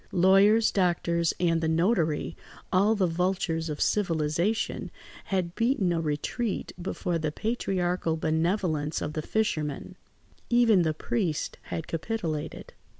Lawyers, 0.11 0.71
doctors, 0.71 1.31
and 1.39 1.61
the 1.61 1.67
notary, 1.67 2.35
all 2.73 2.95
the 2.95 3.05
vultures 3.05 3.69
of 3.69 3.79
civilisation, 3.79 4.89
had 5.25 5.53
beaten 5.53 5.93
a 5.93 6.01
retreat 6.01 6.71
before 6.81 7.19
the 7.19 7.31
patriarchal 7.31 8.17
benevolence 8.17 8.99
of 8.99 9.13
the 9.13 9.21
fisherman. 9.21 9.95
Even 10.49 10.81
the 10.81 10.95
priest 10.95 11.59
had 11.65 11.85
capitulated. 11.87 12.73